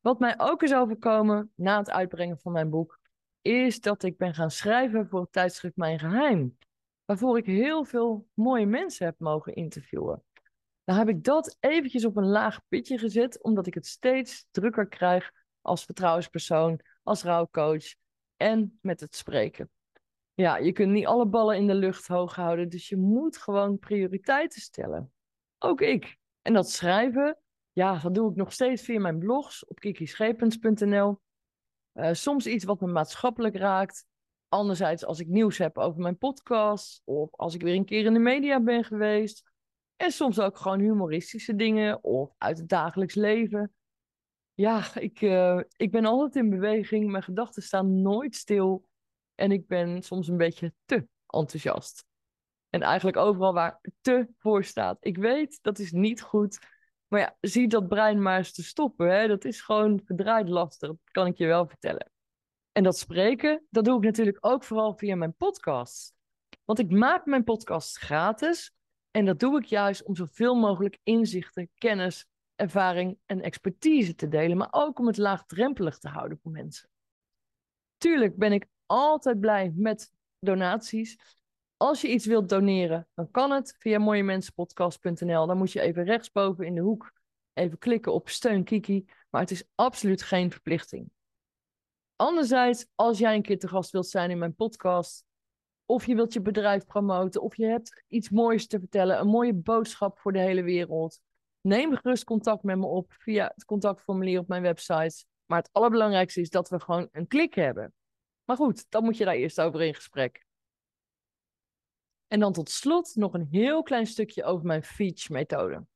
Wat 0.00 0.18
mij 0.18 0.34
ook 0.36 0.62
is 0.62 0.74
overkomen 0.74 1.52
na 1.54 1.78
het 1.78 1.90
uitbrengen 1.90 2.38
van 2.38 2.52
mijn 2.52 2.70
boek, 2.70 3.00
is 3.40 3.80
dat 3.80 4.02
ik 4.02 4.16
ben 4.16 4.34
gaan 4.34 4.50
schrijven 4.50 5.08
voor 5.08 5.20
het 5.20 5.32
tijdschrift 5.32 5.76
Mijn 5.76 5.98
Geheim. 5.98 6.58
Waarvoor 7.04 7.38
ik 7.38 7.46
heel 7.46 7.84
veel 7.84 8.26
mooie 8.34 8.66
mensen 8.66 9.06
heb 9.06 9.14
mogen 9.18 9.54
interviewen. 9.54 10.24
Dan 10.84 10.96
heb 10.96 11.08
ik 11.08 11.24
dat 11.24 11.56
eventjes 11.60 12.04
op 12.04 12.16
een 12.16 12.28
laag 12.28 12.60
pitje 12.68 12.98
gezet, 12.98 13.42
omdat 13.42 13.66
ik 13.66 13.74
het 13.74 13.86
steeds 13.86 14.46
drukker 14.50 14.88
krijg 14.88 15.30
als 15.60 15.84
vertrouwenspersoon, 15.84 16.80
als 17.02 17.22
rouwcoach 17.22 17.94
en 18.36 18.78
met 18.80 19.00
het 19.00 19.16
spreken. 19.16 19.70
Ja, 20.34 20.56
je 20.56 20.72
kunt 20.72 20.92
niet 20.92 21.06
alle 21.06 21.26
ballen 21.26 21.56
in 21.56 21.66
de 21.66 21.74
lucht 21.74 22.06
hoog 22.06 22.34
houden, 22.34 22.68
dus 22.68 22.88
je 22.88 22.96
moet 22.96 23.36
gewoon 23.36 23.78
prioriteiten 23.78 24.60
stellen. 24.60 25.12
Ook 25.64 25.80
ik. 25.80 26.18
En 26.42 26.52
dat 26.52 26.70
schrijven, 26.70 27.38
ja, 27.72 27.98
dat 27.98 28.14
doe 28.14 28.30
ik 28.30 28.36
nog 28.36 28.52
steeds 28.52 28.82
via 28.82 29.00
mijn 29.00 29.18
blogs 29.18 29.66
op 29.66 29.78
kikischepens.nl. 29.78 31.20
Uh, 31.94 32.08
eh, 32.08 32.14
soms 32.14 32.46
iets 32.46 32.64
wat 32.64 32.80
me 32.80 32.86
maatschappelijk 32.86 33.56
raakt. 33.56 34.06
Anderzijds 34.48 35.04
als 35.04 35.20
ik 35.20 35.26
nieuws 35.26 35.58
heb 35.58 35.78
over 35.78 36.00
mijn 36.00 36.18
podcast 36.18 37.02
of 37.04 37.34
als 37.34 37.54
ik 37.54 37.62
weer 37.62 37.74
een 37.74 37.84
keer 37.84 38.04
in 38.04 38.12
de 38.12 38.18
media 38.18 38.60
ben 38.60 38.84
geweest. 38.84 39.50
En 39.96 40.10
soms 40.10 40.40
ook 40.40 40.56
gewoon 40.56 40.80
humoristische 40.80 41.56
dingen 41.56 42.04
of 42.04 42.34
uit 42.38 42.58
het 42.58 42.68
dagelijks 42.68 43.14
leven. 43.14 43.74
Ja, 44.54 44.94
ik, 44.94 45.20
uh, 45.20 45.60
ik 45.76 45.90
ben 45.90 46.04
altijd 46.04 46.36
in 46.44 46.50
beweging. 46.50 47.10
Mijn 47.10 47.22
gedachten 47.22 47.62
staan 47.62 48.02
nooit 48.02 48.36
stil. 48.36 48.88
En 49.34 49.52
ik 49.52 49.66
ben 49.66 50.02
soms 50.02 50.28
een 50.28 50.36
beetje 50.36 50.74
te 50.84 51.06
enthousiast. 51.26 52.04
En 52.72 52.82
eigenlijk 52.82 53.16
overal 53.16 53.52
waar 53.52 53.80
te 54.00 54.28
voor 54.38 54.64
staat. 54.64 54.96
Ik 55.00 55.16
weet, 55.16 55.58
dat 55.62 55.78
is 55.78 55.92
niet 55.92 56.22
goed. 56.22 56.58
Maar 57.08 57.20
ja, 57.20 57.36
zie 57.40 57.68
dat 57.68 57.88
brein 57.88 58.22
maar 58.22 58.38
eens 58.38 58.52
te 58.52 58.62
stoppen. 58.62 59.10
Hè? 59.10 59.26
Dat 59.26 59.44
is 59.44 59.60
gewoon 59.60 60.00
verdraaid 60.04 60.48
lastig. 60.48 60.88
Dat 60.88 60.98
kan 61.04 61.26
ik 61.26 61.38
je 61.38 61.46
wel 61.46 61.66
vertellen. 61.66 62.10
En 62.72 62.82
dat 62.82 62.98
spreken, 62.98 63.66
dat 63.70 63.84
doe 63.84 63.96
ik 63.96 64.04
natuurlijk 64.04 64.38
ook 64.40 64.64
vooral 64.64 64.96
via 64.96 65.16
mijn 65.16 65.34
podcast. 65.34 66.14
Want 66.64 66.78
ik 66.78 66.90
maak 66.90 67.26
mijn 67.26 67.44
podcast 67.44 67.98
gratis. 67.98 68.74
En 69.10 69.24
dat 69.24 69.40
doe 69.40 69.58
ik 69.58 69.64
juist 69.64 70.04
om 70.04 70.16
zoveel 70.16 70.54
mogelijk 70.54 70.98
inzichten, 71.02 71.70
kennis, 71.74 72.26
ervaring 72.54 73.18
en 73.26 73.40
expertise 73.40 74.14
te 74.14 74.28
delen. 74.28 74.56
Maar 74.56 74.68
ook 74.70 74.98
om 74.98 75.06
het 75.06 75.16
laagdrempelig 75.16 75.98
te 75.98 76.08
houden 76.08 76.38
voor 76.42 76.52
mensen. 76.52 76.88
Tuurlijk 77.96 78.36
ben 78.36 78.52
ik 78.52 78.66
altijd 78.86 79.40
blij 79.40 79.72
met 79.76 80.12
donaties. 80.38 81.40
Als 81.82 82.00
je 82.00 82.08
iets 82.08 82.26
wilt 82.26 82.48
doneren, 82.48 83.08
dan 83.14 83.30
kan 83.30 83.50
het 83.50 83.74
via 83.78 83.98
mooiemensenpodcast.nl. 83.98 85.46
Dan 85.46 85.56
moet 85.56 85.72
je 85.72 85.80
even 85.80 86.04
rechtsboven 86.04 86.66
in 86.66 86.74
de 86.74 86.80
hoek 86.80 87.12
even 87.52 87.78
klikken 87.78 88.12
op 88.12 88.28
steun 88.28 88.64
Kiki. 88.64 89.04
Maar 89.30 89.40
het 89.40 89.50
is 89.50 89.64
absoluut 89.74 90.22
geen 90.22 90.50
verplichting. 90.50 91.10
Anderzijds, 92.16 92.86
als 92.94 93.18
jij 93.18 93.34
een 93.34 93.42
keer 93.42 93.58
te 93.58 93.68
gast 93.68 93.90
wilt 93.90 94.06
zijn 94.06 94.30
in 94.30 94.38
mijn 94.38 94.54
podcast, 94.54 95.24
of 95.86 96.06
je 96.06 96.14
wilt 96.14 96.32
je 96.32 96.40
bedrijf 96.40 96.86
promoten, 96.86 97.42
of 97.42 97.56
je 97.56 97.66
hebt 97.66 98.04
iets 98.08 98.30
moois 98.30 98.66
te 98.66 98.78
vertellen, 98.78 99.20
een 99.20 99.28
mooie 99.28 99.54
boodschap 99.54 100.18
voor 100.18 100.32
de 100.32 100.40
hele 100.40 100.62
wereld, 100.62 101.20
neem 101.60 101.96
gerust 101.96 102.24
contact 102.24 102.62
met 102.62 102.78
me 102.78 102.86
op 102.86 103.12
via 103.18 103.50
het 103.54 103.64
contactformulier 103.64 104.38
op 104.38 104.48
mijn 104.48 104.62
website. 104.62 105.24
Maar 105.46 105.58
het 105.58 105.72
allerbelangrijkste 105.72 106.40
is 106.40 106.50
dat 106.50 106.68
we 106.68 106.80
gewoon 106.80 107.08
een 107.12 107.26
klik 107.26 107.54
hebben. 107.54 107.92
Maar 108.44 108.56
goed, 108.56 108.90
dan 108.90 109.04
moet 109.04 109.16
je 109.16 109.24
daar 109.24 109.34
eerst 109.34 109.60
over 109.60 109.82
in 109.82 109.94
gesprek. 109.94 110.50
En 112.32 112.40
dan 112.40 112.52
tot 112.52 112.70
slot 112.70 113.16
nog 113.16 113.34
een 113.34 113.48
heel 113.50 113.82
klein 113.82 114.06
stukje 114.06 114.44
over 114.44 114.66
mijn 114.66 114.82
FEACH-methode. 114.82 115.86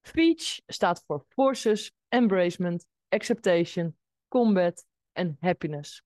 FEACH 0.00 0.60
staat 0.66 1.02
voor 1.06 1.24
Forces, 1.28 1.92
Embracement, 2.08 2.86
Acceptation, 3.08 3.96
Combat 4.28 4.86
en 5.12 5.36
Happiness. 5.40 6.02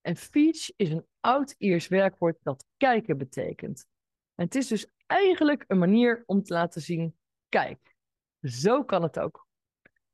En 0.00 0.16
FEACH 0.16 0.70
is 0.76 0.90
een 0.90 1.06
oud-Iers 1.20 1.88
werkwoord 1.88 2.38
dat 2.42 2.64
kijken 2.76 3.18
betekent. 3.18 3.86
En 4.34 4.44
het 4.44 4.54
is 4.54 4.66
dus 4.66 4.86
eigenlijk 5.06 5.64
een 5.66 5.78
manier 5.78 6.22
om 6.26 6.42
te 6.42 6.52
laten 6.52 6.82
zien, 6.82 7.18
kijk, 7.48 7.96
zo 8.42 8.84
kan 8.84 9.02
het 9.02 9.18
ook. 9.18 9.46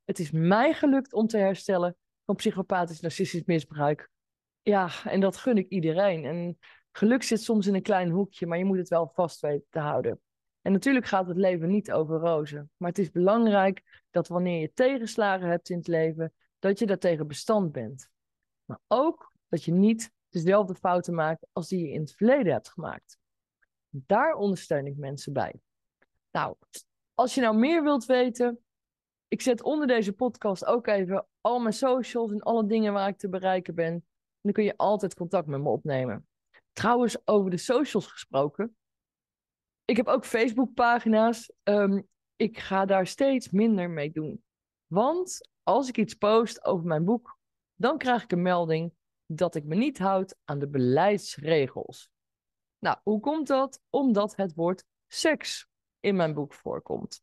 Het 0.05 0.19
is 0.19 0.31
mij 0.31 0.75
gelukt 0.75 1.13
om 1.13 1.27
te 1.27 1.39
herstellen 1.39 1.97
van 2.25 2.35
psychopathisch 2.35 3.01
narcistisch 3.01 3.45
misbruik 3.45 4.13
ja, 4.65 4.91
en 5.05 5.21
dat 5.21 5.37
gun 5.37 5.57
ik 5.57 5.69
iedereen. 5.69 6.25
En 6.25 6.59
geluk 6.97 7.23
zit 7.23 7.43
soms 7.43 7.67
in 7.67 7.75
een 7.75 7.83
klein 7.83 8.11
hoekje, 8.11 8.47
maar 8.47 8.59
je 8.59 8.65
moet 8.65 8.79
het 8.79 8.89
wel 8.89 9.11
vast 9.15 9.41
weten 9.41 9.67
te 9.71 9.79
houden. 9.79 10.21
En 10.63 10.73
natuurlijk 10.73 11.07
gaat 11.07 11.27
het 11.27 11.37
leven 11.37 11.69
niet 11.69 11.93
over 11.93 12.19
rozen. 12.19 12.71
Maar 12.77 12.89
het 12.89 12.99
is 12.99 13.11
belangrijk 13.11 14.03
dat 14.11 14.29
wanneer 14.29 14.61
je 14.61 14.73
tegenslagen 14.73 15.49
hebt 15.49 15.71
in 15.71 15.77
het 15.77 15.87
leven, 15.87 16.33
dat 16.59 16.79
je 16.79 16.87
daartegen 16.87 17.27
bestand 17.27 17.73
bent. 17.73 18.09
Maar 18.65 18.79
ook 18.89 19.33
dat 19.49 19.65
je 19.65 19.73
niet 19.73 20.11
dezelfde 20.29 20.75
fouten 20.75 21.15
maakt 21.15 21.47
als 21.53 21.69
die 21.69 21.87
je 21.87 21.93
in 21.93 22.01
het 22.01 22.15
verleden 22.15 22.53
hebt 22.53 22.69
gemaakt. 22.69 23.19
Daar 23.89 24.35
ondersteun 24.35 24.87
ik 24.87 24.97
mensen 24.97 25.33
bij. 25.33 25.55
Nou, 26.31 26.57
als 27.15 27.35
je 27.35 27.41
nou 27.41 27.57
meer 27.57 27.83
wilt 27.83 28.05
weten, 28.05 28.59
ik 29.29 29.43
zet 29.43 29.63
onder 29.63 29.87
deze 29.87 30.13
podcast 30.13 30.65
ook 30.65 30.87
even 30.87 31.27
al 31.41 31.59
mijn 31.59 31.75
socials 31.75 32.33
en 32.33 32.41
alle 32.41 32.67
dingen 32.67 32.93
waar 32.93 33.09
ik 33.09 33.19
te 33.19 33.29
bereiken 33.29 33.75
ben 33.75 34.05
dan 34.45 34.53
kun 34.53 34.65
je 34.65 34.77
altijd 34.77 35.15
contact 35.15 35.47
met 35.47 35.61
me 35.61 35.69
opnemen. 35.69 36.27
Trouwens, 36.75 37.27
over 37.27 37.51
de 37.51 37.57
socials 37.57 38.07
gesproken. 38.07 38.77
Ik 39.85 39.97
heb 39.97 40.07
ook 40.07 40.25
Facebook-pagina's. 40.25 41.53
Ehm, 41.63 42.03
ik 42.37 42.59
ga 42.59 42.85
daar 42.85 43.07
steeds 43.07 43.51
minder 43.51 43.91
mee 43.91 44.11
doen. 44.11 44.45
Want 44.87 45.51
als 45.63 45.89
ik 45.89 45.99
iets 45.99 46.15
post 46.15 46.65
over 46.65 46.87
mijn 46.87 47.05
boek, 47.05 47.39
dan 47.75 47.99
krijg 47.99 48.23
ik 48.23 48.33
een 48.33 48.43
melding 48.43 48.95
dat 49.27 49.55
ik 49.55 49.65
me 49.65 49.75
niet 49.75 49.99
houd 49.99 50.37
aan 50.45 50.59
de 50.59 50.69
beleidsregels. 50.69 52.11
Nou, 52.79 52.99
hoe 53.03 53.21
komt 53.21 53.47
dat? 53.47 53.81
Omdat 53.91 54.37
het 54.37 54.55
woord 54.55 54.85
seks 55.07 55.67
in 56.01 56.17
mijn 56.17 56.35
boek 56.35 56.55
voorkomt. 56.55 57.23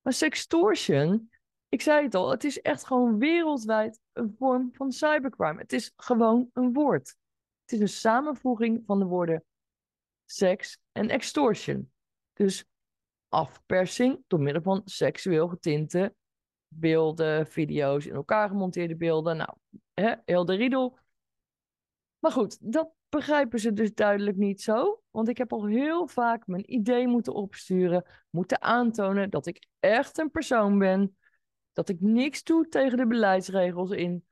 Maar 0.00 0.12
sextortion 0.12 1.30
ik 1.70 1.82
zei 1.82 2.04
het 2.04 2.14
al, 2.14 2.30
het 2.30 2.44
is 2.44 2.60
echt 2.60 2.86
gewoon 2.86 3.18
wereldwijd 3.18 4.00
een 4.12 4.34
vorm 4.38 4.70
van 4.72 4.92
cybercrime. 4.92 5.60
Het 5.60 5.72
is 5.72 5.92
gewoon 5.96 6.50
een 6.52 6.72
woord. 6.72 7.16
Het 7.70 7.80
is 7.80 7.84
een 7.84 8.00
samenvoeging 8.00 8.82
van 8.86 8.98
de 8.98 9.04
woorden 9.04 9.44
seks 10.24 10.78
en 10.92 11.08
extortion. 11.08 11.92
Dus 12.32 12.64
afpersing 13.28 14.24
door 14.26 14.40
middel 14.40 14.62
van 14.62 14.82
seksueel 14.84 15.48
getinte 15.48 16.14
beelden, 16.68 17.46
video's, 17.46 18.06
in 18.06 18.14
elkaar 18.14 18.48
gemonteerde 18.48 18.96
beelden. 18.96 19.36
Nou, 19.36 19.54
hè, 19.94 20.14
heel 20.24 20.44
de 20.44 20.54
riedel. 20.54 20.98
Maar 22.18 22.32
goed, 22.32 22.72
dat 22.72 22.90
begrijpen 23.08 23.58
ze 23.58 23.72
dus 23.72 23.94
duidelijk 23.94 24.36
niet 24.36 24.62
zo. 24.62 25.02
Want 25.10 25.28
ik 25.28 25.38
heb 25.38 25.52
al 25.52 25.66
heel 25.66 26.06
vaak 26.06 26.46
mijn 26.46 26.72
idee 26.72 27.06
moeten 27.06 27.34
opsturen, 27.34 28.04
moeten 28.30 28.62
aantonen 28.62 29.30
dat 29.30 29.46
ik 29.46 29.66
echt 29.80 30.18
een 30.18 30.30
persoon 30.30 30.78
ben 30.78 31.16
dat 31.72 31.88
ik 31.88 32.00
niks 32.00 32.42
doe 32.42 32.68
tegen 32.68 32.98
de 32.98 33.06
beleidsregels 33.06 33.90
in. 33.90 34.26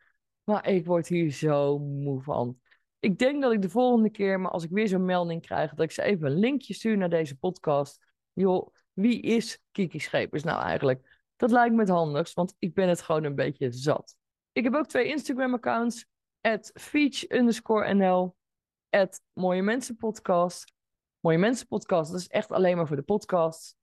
Maar 0.44 0.68
ik 0.68 0.86
word 0.86 1.08
hier 1.08 1.30
zo 1.30 1.78
moe 1.78 2.22
van. 2.22 2.58
Ik 3.00 3.18
denk 3.18 3.42
dat 3.42 3.52
ik 3.52 3.62
de 3.62 3.68
volgende 3.68 4.10
keer, 4.10 4.40
maar 4.40 4.50
als 4.50 4.64
ik 4.64 4.70
weer 4.70 4.88
zo'n 4.88 5.04
melding 5.04 5.42
krijg, 5.42 5.74
dat 5.74 5.84
ik 5.84 5.90
ze 5.90 6.02
even 6.02 6.26
een 6.26 6.38
linkje 6.38 6.74
stuur 6.74 6.96
naar 6.96 7.10
deze 7.10 7.36
podcast. 7.36 8.06
Joh, 8.32 8.74
wie 8.92 9.20
is 9.20 9.58
Kiki 9.70 9.98
Schepers 9.98 10.42
nou 10.42 10.62
eigenlijk? 10.62 11.22
Dat 11.36 11.50
lijkt 11.50 11.74
me 11.74 11.80
het 11.80 11.88
handigst, 11.88 12.34
want 12.34 12.54
ik 12.58 12.74
ben 12.74 12.88
het 12.88 13.02
gewoon 13.02 13.24
een 13.24 13.34
beetje 13.34 13.72
zat. 13.72 14.16
Ik 14.52 14.64
heb 14.64 14.74
ook 14.74 14.86
twee 14.86 15.06
Instagram-accounts. 15.06 16.06
At 16.40 16.72
NL. 17.94 18.36
At 18.90 19.20
Mooie 19.32 19.62
Mensen 19.62 19.96
Podcast. 19.96 20.72
Mooie 21.20 21.38
Mensen 21.38 21.66
Podcast, 21.66 22.10
dat 22.10 22.20
is 22.20 22.28
echt 22.28 22.52
alleen 22.52 22.76
maar 22.76 22.86
voor 22.86 22.96
de 22.96 23.02
podcast. 23.02 23.76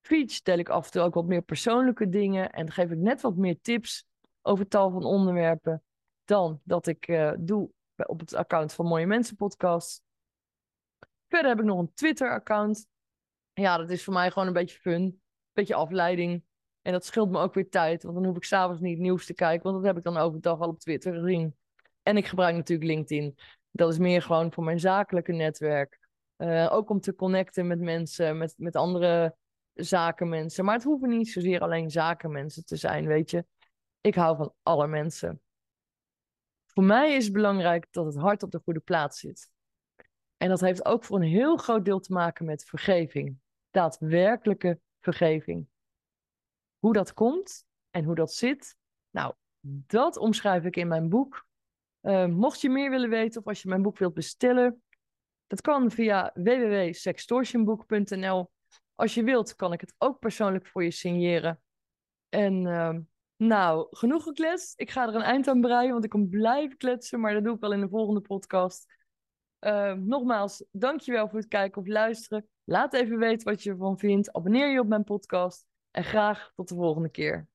Feach 0.00 0.40
tel 0.40 0.58
ik 0.58 0.68
af 0.68 0.84
en 0.84 0.90
toe 0.90 1.02
ook 1.02 1.14
wat 1.14 1.26
meer 1.26 1.42
persoonlijke 1.42 2.08
dingen. 2.08 2.50
En 2.50 2.70
geef 2.70 2.90
ik 2.90 2.98
net 2.98 3.20
wat 3.20 3.36
meer 3.36 3.60
tips 3.60 4.06
over 4.42 4.68
tal 4.68 4.90
van 4.90 5.04
onderwerpen. 5.04 5.82
Dan 6.24 6.60
dat 6.64 6.86
ik 6.86 7.08
uh, 7.08 7.32
doe 7.38 7.70
op 8.06 8.20
het 8.20 8.34
account 8.34 8.72
van 8.72 8.86
Mooie 8.86 9.06
Mensen 9.06 9.36
Podcast. 9.36 10.02
Verder 11.28 11.50
heb 11.50 11.58
ik 11.58 11.64
nog 11.64 11.78
een 11.78 11.94
Twitter-account. 11.94 12.86
Ja, 13.52 13.76
dat 13.76 13.90
is 13.90 14.04
voor 14.04 14.14
mij 14.14 14.30
gewoon 14.30 14.48
een 14.48 14.54
beetje 14.54 14.78
fun. 14.78 15.02
Een 15.02 15.20
beetje 15.52 15.74
afleiding. 15.74 16.44
En 16.82 16.92
dat 16.92 17.04
scheelt 17.04 17.30
me 17.30 17.38
ook 17.38 17.54
weer 17.54 17.70
tijd, 17.70 18.02
want 18.02 18.14
dan 18.14 18.24
hoef 18.24 18.36
ik 18.36 18.44
s'avonds 18.44 18.80
niet 18.80 18.98
nieuws 18.98 19.26
te 19.26 19.34
kijken, 19.34 19.62
want 19.62 19.76
dat 19.76 19.86
heb 19.86 19.96
ik 19.96 20.02
dan 20.02 20.16
overdag 20.16 20.60
al 20.60 20.68
op 20.68 20.78
Twitter 20.78 21.14
gezien. 21.14 21.56
En 22.02 22.16
ik 22.16 22.26
gebruik 22.26 22.54
natuurlijk 22.54 22.90
LinkedIn. 22.90 23.38
Dat 23.70 23.92
is 23.92 23.98
meer 23.98 24.22
gewoon 24.22 24.52
voor 24.52 24.64
mijn 24.64 24.80
zakelijke 24.80 25.32
netwerk. 25.32 26.00
Uh, 26.36 26.72
ook 26.72 26.90
om 26.90 27.00
te 27.00 27.14
connecten 27.14 27.66
met 27.66 27.80
mensen, 27.80 28.38
met, 28.38 28.54
met 28.56 28.76
andere 28.76 29.36
zakenmensen. 29.74 30.64
Maar 30.64 30.74
het 30.74 30.84
hoeven 30.84 31.08
niet 31.08 31.30
zozeer 31.30 31.60
alleen 31.60 31.90
zakenmensen 31.90 32.64
te 32.64 32.76
zijn, 32.76 33.06
weet 33.06 33.30
je. 33.30 33.44
Ik 34.00 34.14
hou 34.14 34.36
van 34.36 34.52
alle 34.62 34.86
mensen. 34.86 35.40
Voor 36.74 36.84
mij 36.84 37.14
is 37.14 37.24
het 37.24 37.32
belangrijk 37.32 37.86
dat 37.90 38.06
het 38.06 38.16
hart 38.16 38.42
op 38.42 38.50
de 38.50 38.60
goede 38.64 38.80
plaats 38.80 39.20
zit. 39.20 39.50
En 40.36 40.48
dat 40.48 40.60
heeft 40.60 40.84
ook 40.84 41.04
voor 41.04 41.16
een 41.16 41.28
heel 41.28 41.56
groot 41.56 41.84
deel 41.84 42.00
te 42.00 42.12
maken 42.12 42.44
met 42.44 42.64
vergeving. 42.64 43.38
Daadwerkelijke 43.70 44.80
vergeving. 45.00 45.66
Hoe 46.78 46.92
dat 46.92 47.12
komt 47.12 47.64
en 47.90 48.04
hoe 48.04 48.14
dat 48.14 48.32
zit, 48.32 48.76
nou, 49.10 49.34
dat 49.86 50.16
omschrijf 50.16 50.64
ik 50.64 50.76
in 50.76 50.88
mijn 50.88 51.08
boek. 51.08 51.46
Uh, 52.02 52.26
mocht 52.26 52.60
je 52.60 52.70
meer 52.70 52.90
willen 52.90 53.10
weten 53.10 53.40
of 53.40 53.46
als 53.46 53.62
je 53.62 53.68
mijn 53.68 53.82
boek 53.82 53.98
wilt 53.98 54.14
bestellen, 54.14 54.82
dat 55.46 55.60
kan 55.60 55.90
via 55.90 56.30
www.sextortionboek.nl. 56.34 58.50
Als 58.94 59.14
je 59.14 59.22
wilt, 59.22 59.54
kan 59.54 59.72
ik 59.72 59.80
het 59.80 59.94
ook 59.98 60.18
persoonlijk 60.18 60.66
voor 60.66 60.84
je 60.84 60.90
signeren. 60.90 61.62
En 62.28 62.66
uh, 62.66 62.96
nou, 63.46 63.86
genoeg 63.90 64.22
gekletst. 64.22 64.80
Ik 64.80 64.90
ga 64.90 65.08
er 65.08 65.14
een 65.14 65.22
eind 65.22 65.48
aan 65.48 65.60
breien, 65.60 65.92
want 65.92 66.04
ik 66.04 66.10
kan 66.10 66.28
blijven 66.28 66.76
kletsen, 66.76 67.20
maar 67.20 67.34
dat 67.34 67.44
doe 67.44 67.54
ik 67.54 67.60
wel 67.60 67.72
in 67.72 67.80
de 67.80 67.88
volgende 67.88 68.20
podcast. 68.20 68.86
Uh, 69.60 69.92
nogmaals, 69.92 70.64
dankjewel 70.70 71.28
voor 71.28 71.38
het 71.38 71.48
kijken 71.48 71.80
of 71.82 71.88
luisteren. 71.88 72.48
Laat 72.64 72.94
even 72.94 73.18
weten 73.18 73.48
wat 73.48 73.62
je 73.62 73.70
ervan 73.70 73.98
vindt. 73.98 74.32
Abonneer 74.32 74.72
je 74.72 74.80
op 74.80 74.86
mijn 74.86 75.04
podcast. 75.04 75.66
En 75.90 76.04
graag 76.04 76.52
tot 76.54 76.68
de 76.68 76.74
volgende 76.74 77.10
keer. 77.10 77.48